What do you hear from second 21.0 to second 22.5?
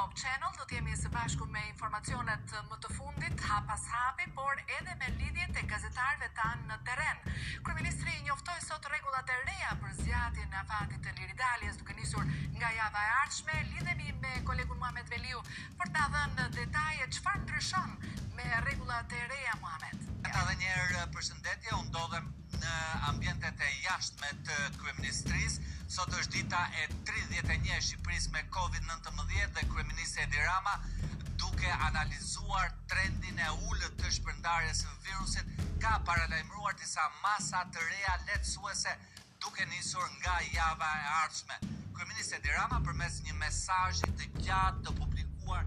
përshëndetje, u ndodhem